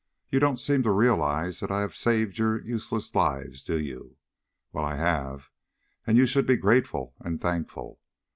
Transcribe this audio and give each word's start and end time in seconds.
You 0.31 0.39
don't 0.39 0.57
seem 0.59 0.81
to 0.81 0.89
realize 0.89 1.59
that 1.59 1.69
I 1.69 1.81
have 1.81 1.93
saved 1.93 2.39
your 2.39 2.59
useless 2.65 3.13
lives, 3.13 3.61
do 3.63 3.79
you? 3.79 4.17
Well, 4.73 4.83
I 4.83 4.95
have, 4.95 5.51
and 6.07 6.17
you 6.17 6.25
should 6.25 6.47
be 6.47 6.53
very 6.55 6.59
grateful 6.61 7.13
and 7.19 7.39
thankful. 7.39 7.99